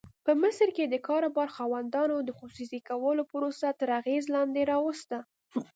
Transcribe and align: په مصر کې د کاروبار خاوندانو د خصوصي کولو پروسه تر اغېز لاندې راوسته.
په 0.25 0.31
مصر 0.41 0.67
کې 0.75 0.85
د 0.87 0.95
کاروبار 1.07 1.49
خاوندانو 1.57 2.15
د 2.23 2.29
خصوصي 2.39 2.79
کولو 2.89 3.23
پروسه 3.31 3.69
تر 3.79 3.89
اغېز 3.99 4.23
لاندې 4.35 4.61
راوسته. 4.71 5.17